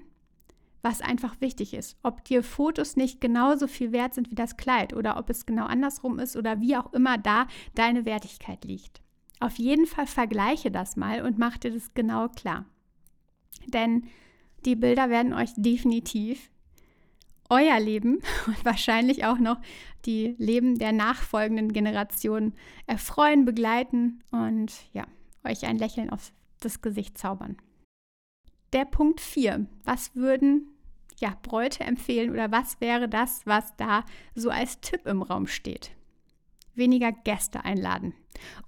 was 0.82 1.00
einfach 1.00 1.40
wichtig 1.40 1.74
ist. 1.74 1.96
Ob 2.02 2.24
dir 2.24 2.42
Fotos 2.42 2.96
nicht 2.96 3.20
genauso 3.20 3.66
viel 3.66 3.92
wert 3.92 4.14
sind 4.14 4.30
wie 4.30 4.34
das 4.34 4.56
Kleid 4.56 4.94
oder 4.94 5.18
ob 5.18 5.30
es 5.30 5.46
genau 5.46 5.66
andersrum 5.66 6.18
ist 6.18 6.36
oder 6.36 6.60
wie 6.60 6.76
auch 6.76 6.92
immer 6.92 7.18
da 7.18 7.46
deine 7.74 8.04
Wertigkeit 8.04 8.64
liegt. 8.64 9.00
Auf 9.40 9.56
jeden 9.56 9.86
Fall 9.86 10.06
vergleiche 10.06 10.70
das 10.70 10.96
mal 10.96 11.22
und 11.22 11.38
mach 11.38 11.56
dir 11.56 11.72
das 11.72 11.94
genau 11.94 12.28
klar. 12.28 12.66
Denn 13.66 14.04
die 14.64 14.76
Bilder 14.76 15.08
werden 15.10 15.32
euch 15.32 15.50
definitiv 15.56 16.50
euer 17.48 17.80
Leben 17.80 18.20
und 18.46 18.64
wahrscheinlich 18.64 19.24
auch 19.24 19.38
noch 19.38 19.58
die 20.06 20.34
Leben 20.38 20.78
der 20.78 20.92
nachfolgenden 20.92 21.72
Generationen 21.72 22.54
erfreuen, 22.86 23.44
begleiten 23.44 24.22
und 24.30 24.72
ja, 24.92 25.06
euch 25.44 25.66
ein 25.66 25.78
Lächeln 25.78 26.10
auf 26.10 26.32
das 26.60 26.80
Gesicht 26.80 27.18
zaubern. 27.18 27.56
Der 28.72 28.84
Punkt 28.84 29.20
4. 29.20 29.66
Was 29.84 30.14
würden 30.14 30.68
ja, 31.18 31.36
Bräute 31.42 31.84
empfehlen 31.84 32.30
oder 32.30 32.52
was 32.52 32.80
wäre 32.80 33.08
das, 33.08 33.44
was 33.44 33.76
da 33.76 34.04
so 34.34 34.50
als 34.50 34.80
Tipp 34.80 35.06
im 35.06 35.22
Raum 35.22 35.46
steht? 35.46 35.90
Weniger 36.74 37.10
Gäste 37.12 37.64
einladen. 37.64 38.14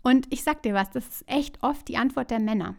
Und 0.03 0.27
ich 0.33 0.43
sag 0.43 0.63
dir 0.63 0.75
was, 0.75 0.91
das 0.91 1.07
ist 1.09 1.29
echt 1.29 1.63
oft 1.63 1.87
die 1.89 1.97
Antwort 1.97 2.31
der 2.31 2.41
Männer. 2.41 2.77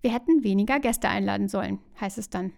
Wir 0.00 0.12
hätten 0.12 0.42
weniger 0.42 0.80
Gäste 0.80 1.08
einladen 1.08 1.48
sollen, 1.48 1.78
heißt 2.00 2.16
es 2.16 2.30
dann. 2.30 2.52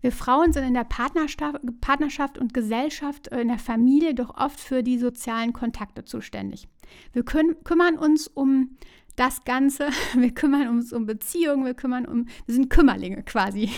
Wir 0.00 0.12
Frauen 0.12 0.52
sind 0.52 0.64
in 0.64 0.74
der 0.74 0.84
Partnerschaft 0.84 2.38
und 2.38 2.54
Gesellschaft, 2.54 3.28
äh, 3.28 3.40
in 3.40 3.48
der 3.48 3.58
Familie 3.58 4.14
doch 4.14 4.36
oft 4.36 4.60
für 4.60 4.84
die 4.84 4.98
sozialen 4.98 5.52
Kontakte 5.52 6.04
zuständig. 6.04 6.68
Wir 7.12 7.24
kümmern 7.24 7.98
uns 7.98 8.28
um 8.28 8.76
das 9.16 9.44
Ganze. 9.44 9.88
Wir 10.14 10.32
kümmern 10.32 10.68
uns 10.68 10.92
um 10.92 11.06
Beziehungen, 11.06 11.64
wir 11.64 11.74
kümmern 11.74 12.06
um, 12.06 12.26
wir 12.46 12.54
sind 12.54 12.70
Kümmerlinge 12.70 13.22
quasi. 13.22 13.70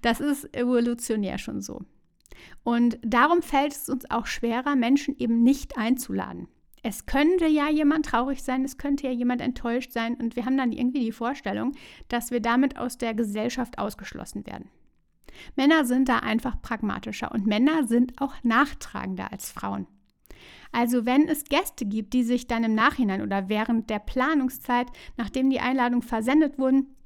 Das 0.00 0.20
ist 0.20 0.54
evolutionär 0.56 1.38
schon 1.38 1.60
so. 1.60 1.82
Und 2.64 2.98
darum 3.02 3.42
fällt 3.42 3.72
es 3.72 3.88
uns 3.88 4.10
auch 4.10 4.26
schwerer, 4.26 4.76
Menschen 4.76 5.16
eben 5.18 5.42
nicht 5.42 5.76
einzuladen. 5.76 6.48
Es 6.82 7.06
könnte 7.06 7.46
ja 7.46 7.70
jemand 7.70 8.06
traurig 8.06 8.42
sein, 8.42 8.64
es 8.64 8.76
könnte 8.76 9.06
ja 9.06 9.12
jemand 9.12 9.40
enttäuscht 9.40 9.92
sein 9.92 10.16
und 10.16 10.34
wir 10.34 10.44
haben 10.44 10.56
dann 10.56 10.72
irgendwie 10.72 11.04
die 11.04 11.12
Vorstellung, 11.12 11.72
dass 12.08 12.32
wir 12.32 12.40
damit 12.40 12.76
aus 12.76 12.98
der 12.98 13.14
Gesellschaft 13.14 13.78
ausgeschlossen 13.78 14.46
werden. 14.46 14.68
Männer 15.54 15.84
sind 15.84 16.08
da 16.08 16.18
einfach 16.18 16.60
pragmatischer 16.60 17.30
und 17.32 17.46
Männer 17.46 17.86
sind 17.86 18.20
auch 18.20 18.34
nachtragender 18.42 19.30
als 19.30 19.50
Frauen. 19.50 19.86
Also 20.72 21.04
wenn 21.04 21.28
es 21.28 21.44
Gäste 21.44 21.84
gibt, 21.84 22.14
die 22.14 22.24
sich 22.24 22.46
dann 22.46 22.64
im 22.64 22.74
Nachhinein 22.74 23.20
oder 23.22 23.48
während 23.48 23.90
der 23.90 23.98
Planungszeit, 23.98 24.86
nachdem 25.16 25.50
die 25.50 25.60
Einladungen 25.60 26.02
versendet 26.02 26.58
wurden, 26.58 26.96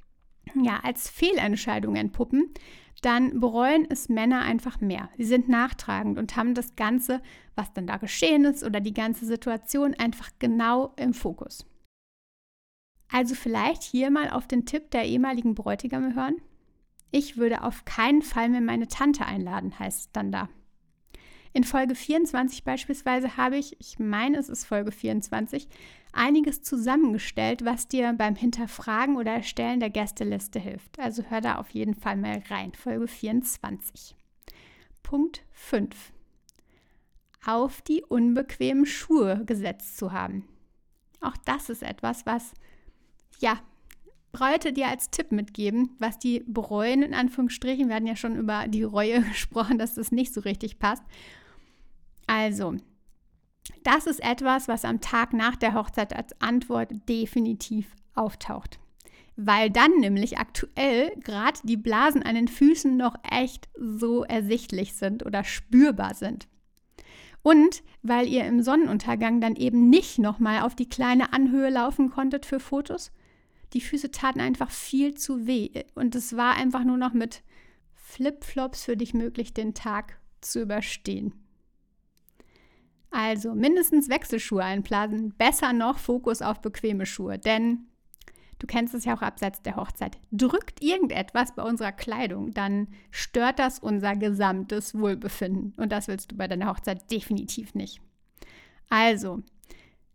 ja, 0.55 0.79
als 0.83 1.09
Fehlentscheidung 1.09 1.97
entpuppen, 1.97 2.53
dann 3.01 3.39
bereuen 3.39 3.85
es 3.89 4.09
Männer 4.09 4.41
einfach 4.41 4.81
mehr. 4.81 5.09
Sie 5.17 5.25
sind 5.25 5.49
nachtragend 5.49 6.17
und 6.17 6.35
haben 6.35 6.55
das 6.55 6.75
Ganze, 6.75 7.21
was 7.55 7.71
dann 7.73 7.85
da 7.85 7.97
geschehen 7.97 8.45
ist 8.45 8.63
oder 8.63 8.79
die 8.79 8.93
ganze 8.93 9.25
Situation 9.25 9.93
einfach 9.93 10.29
genau 10.39 10.93
im 10.95 11.13
Fokus. 11.13 11.65
Also 13.11 13.35
vielleicht 13.35 13.83
hier 13.83 14.09
mal 14.09 14.29
auf 14.29 14.47
den 14.47 14.65
Tipp 14.65 14.91
der 14.91 15.05
ehemaligen 15.05 15.55
Bräutigame 15.55 16.15
hören. 16.15 16.37
Ich 17.11 17.37
würde 17.37 17.63
auf 17.63 17.85
keinen 17.85 18.21
Fall 18.21 18.49
mehr 18.49 18.61
meine 18.61 18.87
Tante 18.87 19.25
einladen, 19.25 19.77
heißt 19.77 19.99
es 19.99 20.11
dann 20.11 20.31
da. 20.31 20.49
In 21.53 21.63
Folge 21.63 21.95
24 21.95 22.63
beispielsweise 22.63 23.37
habe 23.37 23.57
ich, 23.57 23.79
ich 23.79 23.99
meine 23.99 24.37
es 24.37 24.49
ist 24.49 24.65
Folge 24.65 24.91
24, 24.91 25.67
einiges 26.13 26.61
zusammengestellt, 26.61 27.63
was 27.65 27.87
dir 27.87 28.13
beim 28.13 28.35
Hinterfragen 28.35 29.17
oder 29.17 29.31
Erstellen 29.31 29.79
der 29.79 29.89
Gästeliste 29.89 30.59
hilft. 30.59 30.99
Also 30.99 31.23
hör 31.23 31.41
da 31.41 31.55
auf 31.55 31.69
jeden 31.69 31.95
Fall 31.95 32.17
mal 32.17 32.43
rein. 32.49 32.73
Folge 32.73 33.07
24. 33.07 34.15
Punkt 35.03 35.43
5. 35.51 36.11
Auf 37.45 37.81
die 37.81 38.03
unbequemen 38.03 38.85
Schuhe 38.85 39.43
gesetzt 39.45 39.97
zu 39.97 40.11
haben. 40.11 40.47
Auch 41.21 41.37
das 41.45 41.69
ist 41.69 41.81
etwas, 41.81 42.25
was, 42.25 42.53
ja, 43.39 43.59
Bräute 44.37 44.71
dir 44.71 44.87
als 44.87 45.09
Tipp 45.09 45.31
mitgeben, 45.31 45.95
was 45.97 46.19
die 46.19 46.43
bereuen, 46.45 47.01
in 47.01 47.15
Anführungsstrichen. 47.15 47.87
Wir 47.87 47.95
hatten 47.95 48.05
ja 48.05 48.15
schon 48.15 48.35
über 48.35 48.67
die 48.67 48.83
Reue 48.83 49.21
gesprochen, 49.29 49.79
dass 49.79 49.95
das 49.95 50.11
nicht 50.11 50.31
so 50.31 50.41
richtig 50.41 50.77
passt. 50.77 51.03
Also, 52.27 52.75
das 53.83 54.05
ist 54.05 54.23
etwas, 54.23 54.67
was 54.67 54.85
am 54.85 55.01
Tag 55.01 55.33
nach 55.33 55.55
der 55.55 55.73
Hochzeit 55.73 56.15
als 56.15 56.39
Antwort 56.39 56.91
definitiv 57.09 57.87
auftaucht. 58.13 58.79
weil 59.39 59.69
dann 59.69 59.99
nämlich 59.99 60.39
aktuell 60.39 61.11
gerade 61.23 61.59
die 61.63 61.77
Blasen 61.77 62.23
an 62.23 62.33
den 62.33 62.47
Füßen 62.47 62.97
noch 62.97 63.15
echt 63.23 63.69
so 63.75 64.23
ersichtlich 64.23 64.93
sind 64.93 65.25
oder 65.25 65.43
spürbar 65.43 66.15
sind. 66.15 66.47
Und 67.43 67.83
weil 68.01 68.27
ihr 68.27 68.45
im 68.45 68.63
Sonnenuntergang 68.63 69.39
dann 69.39 69.55
eben 69.55 69.89
nicht 69.89 70.17
nochmal 70.17 70.61
auf 70.61 70.75
die 70.75 70.89
kleine 70.89 71.33
Anhöhe 71.33 71.69
laufen 71.69 72.09
konntet 72.09 72.45
für 72.47 72.59
Fotos. 72.59 73.11
Die 73.73 73.81
Füße 73.81 74.11
taten 74.11 74.39
einfach 74.39 74.71
viel 74.71 75.15
zu 75.15 75.45
weh 75.45 75.83
und 75.95 76.15
es 76.15 76.37
war 76.37 76.55
einfach 76.55 76.83
nur 76.83 76.97
noch 76.97 77.13
mit 77.13 77.43
Flipflops 77.93 78.85
für 78.85 78.95
dich 78.95 79.13
möglich, 79.13 79.53
den 79.53 79.73
Tag 79.73 80.19
zu 80.41 80.61
überstehen. 80.61 81.33
Also 83.09 83.55
mindestens 83.55 84.09
Wechselschuhe 84.09 84.63
einplanen, 84.63 85.33
besser 85.37 85.73
noch 85.73 85.97
Fokus 85.97 86.41
auf 86.41 86.61
bequeme 86.61 87.05
Schuhe, 87.05 87.37
denn 87.37 87.87
du 88.59 88.67
kennst 88.67 88.93
es 88.93 89.05
ja 89.05 89.15
auch 89.15 89.21
abseits 89.21 89.61
der 89.61 89.75
Hochzeit. 89.75 90.17
Drückt 90.31 90.81
irgendetwas 90.81 91.55
bei 91.55 91.63
unserer 91.63 91.91
Kleidung, 91.91 92.53
dann 92.53 92.87
stört 93.11 93.59
das 93.59 93.79
unser 93.79 94.15
gesamtes 94.15 94.97
Wohlbefinden 94.97 95.73
und 95.77 95.91
das 95.91 96.07
willst 96.07 96.31
du 96.31 96.37
bei 96.37 96.47
deiner 96.47 96.67
Hochzeit 96.67 97.09
definitiv 97.11 97.75
nicht. 97.75 98.01
Also, 98.89 99.43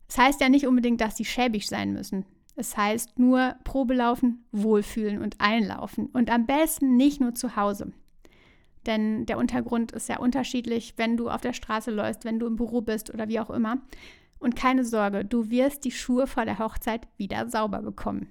es 0.08 0.16
das 0.16 0.18
heißt 0.18 0.40
ja 0.40 0.48
nicht 0.48 0.66
unbedingt, 0.66 1.00
dass 1.00 1.16
sie 1.16 1.24
schäbig 1.24 1.66
sein 1.66 1.92
müssen. 1.92 2.26
Es 2.54 2.76
heißt 2.76 3.18
nur 3.18 3.56
Probelaufen, 3.64 4.44
wohlfühlen 4.52 5.22
und 5.22 5.40
einlaufen 5.40 6.06
und 6.06 6.30
am 6.30 6.46
besten 6.46 6.96
nicht 6.96 7.20
nur 7.20 7.34
zu 7.34 7.56
Hause. 7.56 7.92
Denn 8.86 9.26
der 9.26 9.38
Untergrund 9.38 9.92
ist 9.92 10.08
ja 10.08 10.18
unterschiedlich, 10.18 10.94
wenn 10.96 11.16
du 11.16 11.30
auf 11.30 11.40
der 11.40 11.52
Straße 11.52 11.90
läufst, 11.90 12.24
wenn 12.24 12.38
du 12.38 12.46
im 12.46 12.56
Büro 12.56 12.80
bist 12.80 13.12
oder 13.12 13.28
wie 13.28 13.40
auch 13.40 13.50
immer. 13.50 13.80
Und 14.38 14.56
keine 14.56 14.84
Sorge, 14.84 15.24
du 15.24 15.50
wirst 15.50 15.84
die 15.84 15.92
Schuhe 15.92 16.26
vor 16.26 16.44
der 16.44 16.58
Hochzeit 16.58 17.06
wieder 17.16 17.48
sauber 17.48 17.80
bekommen. 17.80 18.28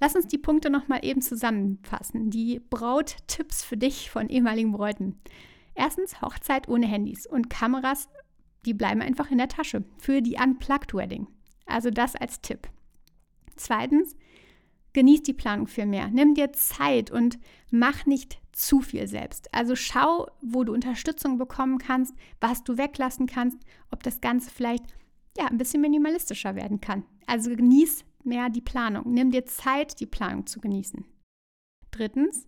Lass 0.00 0.16
uns 0.16 0.26
die 0.26 0.38
Punkte 0.38 0.70
nochmal 0.70 1.04
eben 1.04 1.22
zusammenfassen. 1.22 2.30
Die 2.30 2.60
Brauttipps 2.68 3.62
für 3.62 3.76
dich 3.76 4.10
von 4.10 4.28
ehemaligen 4.28 4.72
Bräuten. 4.72 5.20
Erstens 5.74 6.20
Hochzeit 6.20 6.68
ohne 6.68 6.86
Handys 6.86 7.26
und 7.26 7.48
Kameras, 7.48 8.08
die 8.66 8.74
bleiben 8.74 9.00
einfach 9.00 9.30
in 9.30 9.38
der 9.38 9.48
Tasche 9.48 9.84
für 9.98 10.20
die 10.20 10.36
Unplugged 10.36 10.94
Wedding. 10.94 11.28
Also 11.64 11.90
das 11.90 12.16
als 12.16 12.40
Tipp. 12.40 12.68
Zweitens, 13.60 14.16
genieß 14.94 15.22
die 15.22 15.34
Planung 15.34 15.66
viel 15.66 15.86
mehr. 15.86 16.08
Nimm 16.08 16.34
dir 16.34 16.52
Zeit 16.52 17.10
und 17.10 17.38
mach 17.70 18.06
nicht 18.06 18.40
zu 18.52 18.80
viel 18.80 19.06
selbst. 19.06 19.52
Also 19.54 19.76
schau, 19.76 20.28
wo 20.40 20.64
du 20.64 20.72
Unterstützung 20.72 21.36
bekommen 21.36 21.78
kannst, 21.78 22.14
was 22.40 22.64
du 22.64 22.78
weglassen 22.78 23.26
kannst, 23.26 23.58
ob 23.90 24.02
das 24.02 24.20
Ganze 24.22 24.50
vielleicht 24.50 24.84
ja, 25.36 25.46
ein 25.46 25.58
bisschen 25.58 25.82
minimalistischer 25.82 26.56
werden 26.56 26.80
kann. 26.80 27.04
Also 27.26 27.54
genieß 27.54 28.04
mehr 28.24 28.48
die 28.48 28.62
Planung. 28.62 29.12
Nimm 29.12 29.30
dir 29.30 29.44
Zeit, 29.44 30.00
die 30.00 30.06
Planung 30.06 30.46
zu 30.46 30.60
genießen. 30.60 31.04
Drittens, 31.90 32.46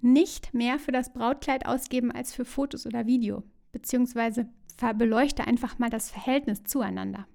nicht 0.00 0.54
mehr 0.54 0.78
für 0.78 0.92
das 0.92 1.12
Brautkleid 1.12 1.66
ausgeben 1.66 2.12
als 2.12 2.32
für 2.34 2.44
Fotos 2.44 2.86
oder 2.86 3.06
Video, 3.06 3.42
beziehungsweise 3.72 4.48
beleuchte 4.96 5.44
einfach 5.44 5.78
mal 5.78 5.90
das 5.90 6.10
Verhältnis 6.10 6.64
zueinander. 6.64 7.26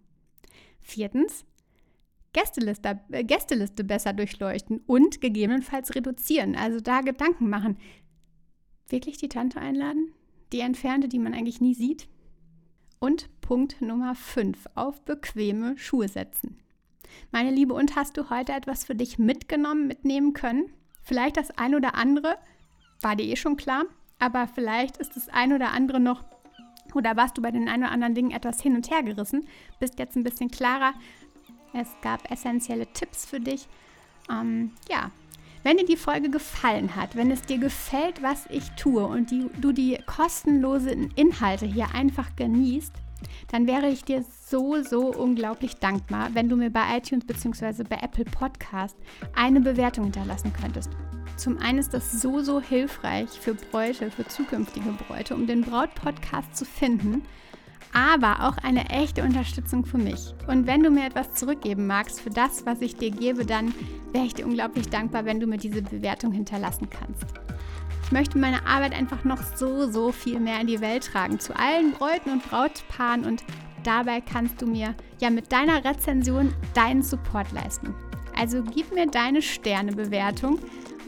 Viertens, 0.79 1.45
Gästeliste, 2.37 2.99
äh, 3.09 3.23
Gästeliste 3.23 3.83
besser 3.83 4.13
durchleuchten 4.13 4.81
und 4.85 5.21
gegebenenfalls 5.21 5.95
reduzieren. 5.95 6.55
Also 6.55 6.79
da 6.79 7.01
Gedanken 7.01 7.49
machen. 7.49 7.77
Wirklich 8.89 9.17
die 9.17 9.27
Tante 9.27 9.59
einladen? 9.59 10.13
Die 10.53 10.59
Entfernte, 10.59 11.07
die 11.07 11.17
man 11.17 11.33
eigentlich 11.33 11.61
nie 11.61 11.73
sieht? 11.73 12.07
Und 12.99 13.27
Punkt 13.41 13.81
Nummer 13.81 14.13
5, 14.13 14.67
auf 14.75 15.01
bequeme 15.01 15.79
Schuhe 15.79 16.07
setzen. 16.07 16.59
Meine 17.31 17.49
Liebe, 17.49 17.73
und 17.73 17.95
hast 17.95 18.17
du 18.17 18.29
heute 18.29 18.51
etwas 18.53 18.85
für 18.85 18.95
dich 18.95 19.17
mitgenommen, 19.17 19.87
mitnehmen 19.87 20.33
können? 20.33 20.69
Vielleicht 21.01 21.37
das 21.37 21.49
ein 21.57 21.73
oder 21.73 21.95
andere, 21.95 22.37
war 23.01 23.15
dir 23.15 23.25
eh 23.25 23.35
schon 23.35 23.57
klar, 23.57 23.85
aber 24.19 24.47
vielleicht 24.47 24.97
ist 24.97 25.15
das 25.15 25.27
ein 25.29 25.53
oder 25.53 25.71
andere 25.71 25.99
noch 25.99 26.23
oder 26.93 27.15
warst 27.15 27.37
du 27.37 27.41
bei 27.41 27.51
den 27.51 27.67
ein 27.67 27.83
oder 27.83 27.91
anderen 27.91 28.15
Dingen 28.15 28.31
etwas 28.31 28.61
hin 28.61 28.75
und 28.75 28.89
her 28.89 29.03
gerissen, 29.03 29.47
bist 29.79 29.99
jetzt 29.99 30.15
ein 30.15 30.23
bisschen 30.23 30.49
klarer. 30.49 30.93
Es 31.73 31.87
gab 32.01 32.31
essentielle 32.31 32.87
Tipps 32.87 33.25
für 33.25 33.39
dich. 33.39 33.67
Ähm, 34.29 34.71
ja, 34.89 35.11
wenn 35.63 35.77
dir 35.77 35.85
die 35.85 35.97
Folge 35.97 36.29
gefallen 36.29 36.95
hat, 36.95 37.15
wenn 37.15 37.31
es 37.31 37.41
dir 37.41 37.57
gefällt, 37.57 38.21
was 38.21 38.45
ich 38.49 38.69
tue 38.71 39.05
und 39.05 39.31
die, 39.31 39.49
du 39.59 39.71
die 39.71 39.97
kostenlosen 40.05 41.11
Inhalte 41.15 41.65
hier 41.65 41.93
einfach 41.93 42.35
genießt, 42.35 42.93
dann 43.51 43.67
wäre 43.67 43.87
ich 43.87 44.03
dir 44.03 44.23
so, 44.45 44.81
so 44.83 45.07
unglaublich 45.13 45.75
dankbar, 45.75 46.29
wenn 46.33 46.49
du 46.49 46.55
mir 46.55 46.69
bei 46.69 46.97
iTunes 46.97 47.25
bzw. 47.25 47.83
bei 47.83 47.97
Apple 47.97 48.25
Podcast 48.25 48.95
eine 49.35 49.59
Bewertung 49.59 50.05
hinterlassen 50.05 50.53
könntest. 50.53 50.91
Zum 51.35 51.57
einen 51.59 51.79
ist 51.79 51.93
das 51.93 52.11
so, 52.11 52.41
so 52.41 52.61
hilfreich 52.61 53.29
für 53.29 53.53
Bräute, 53.53 54.09
für 54.09 54.27
zukünftige 54.27 54.91
Bräute, 55.07 55.35
um 55.35 55.47
den 55.47 55.61
Braut-Podcast 55.61 56.55
zu 56.55 56.65
finden 56.65 57.23
aber 57.93 58.47
auch 58.47 58.57
eine 58.63 58.89
echte 58.89 59.23
Unterstützung 59.23 59.85
für 59.85 59.97
mich. 59.97 60.33
Und 60.47 60.67
wenn 60.67 60.83
du 60.83 60.89
mir 60.89 61.05
etwas 61.05 61.33
zurückgeben 61.33 61.87
magst 61.87 62.21
für 62.21 62.29
das, 62.29 62.65
was 62.65 62.81
ich 62.81 62.95
dir 62.95 63.11
gebe, 63.11 63.45
dann 63.45 63.73
wäre 64.13 64.25
ich 64.25 64.33
dir 64.33 64.45
unglaublich 64.45 64.89
dankbar, 64.89 65.25
wenn 65.25 65.39
du 65.39 65.47
mir 65.47 65.57
diese 65.57 65.81
Bewertung 65.81 66.31
hinterlassen 66.31 66.89
kannst. 66.89 67.25
Ich 68.03 68.11
möchte 68.11 68.37
meine 68.37 68.65
Arbeit 68.65 68.93
einfach 68.93 69.23
noch 69.25 69.43
so, 69.43 69.91
so 69.91 70.11
viel 70.11 70.39
mehr 70.39 70.61
in 70.61 70.67
die 70.67 70.79
Welt 70.79 71.05
tragen, 71.05 71.39
zu 71.39 71.53
allen 71.57 71.91
Bräuten 71.91 72.31
und 72.31 72.49
Brautpaaren 72.49 73.25
und 73.25 73.43
dabei 73.83 74.21
kannst 74.21 74.61
du 74.61 74.65
mir 74.65 74.95
ja 75.19 75.29
mit 75.29 75.51
deiner 75.51 75.83
Rezension 75.83 76.53
deinen 76.73 77.03
Support 77.03 77.51
leisten. 77.51 77.93
Also 78.39 78.63
gib 78.63 78.93
mir 78.93 79.07
deine 79.07 79.41
Sternebewertung 79.41 80.59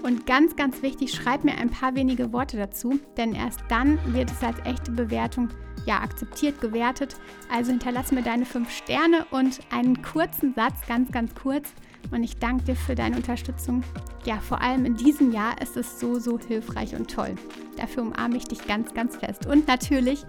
und 0.03 0.25
ganz, 0.25 0.55
ganz 0.55 0.81
wichtig, 0.81 1.13
schreib 1.13 1.43
mir 1.43 1.57
ein 1.57 1.69
paar 1.69 1.95
wenige 1.95 2.33
Worte 2.33 2.57
dazu, 2.57 2.99
denn 3.17 3.33
erst 3.33 3.61
dann 3.69 3.99
wird 4.13 4.31
es 4.31 4.43
als 4.43 4.57
echte 4.65 4.91
Bewertung 4.91 5.49
ja, 5.85 6.01
akzeptiert, 6.01 6.61
gewertet. 6.61 7.15
Also 7.51 7.71
hinterlass 7.71 8.11
mir 8.11 8.21
deine 8.21 8.45
fünf 8.45 8.71
Sterne 8.71 9.25
und 9.31 9.59
einen 9.71 10.01
kurzen 10.01 10.53
Satz, 10.53 10.75
ganz, 10.87 11.11
ganz 11.11 11.33
kurz. 11.35 11.69
Und 12.11 12.23
ich 12.23 12.37
danke 12.37 12.63
dir 12.63 12.75
für 12.75 12.95
deine 12.95 13.17
Unterstützung. 13.17 13.83
Ja, 14.25 14.37
vor 14.39 14.61
allem 14.61 14.85
in 14.85 14.95
diesem 14.95 15.31
Jahr 15.31 15.61
ist 15.61 15.77
es 15.77 15.99
so, 15.99 16.19
so 16.19 16.39
hilfreich 16.39 16.95
und 16.95 17.11
toll. 17.11 17.35
Dafür 17.77 18.03
umarme 18.03 18.37
ich 18.37 18.45
dich 18.45 18.65
ganz, 18.67 18.93
ganz 18.93 19.17
fest. 19.17 19.45
Und 19.45 19.67
natürlich 19.67 20.23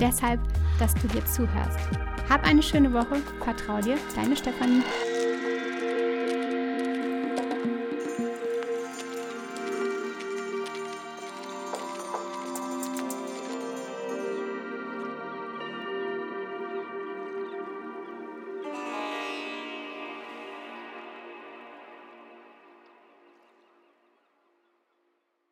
deshalb, 0.00 0.40
dass 0.78 0.94
du 0.94 1.08
hier 1.12 1.24
zuhörst. 1.24 1.78
Hab 2.28 2.46
eine 2.46 2.62
schöne 2.62 2.92
Woche. 2.92 3.16
Vertrau 3.42 3.80
dir, 3.80 3.96
deine 4.14 4.36
Stefanie. 4.36 4.82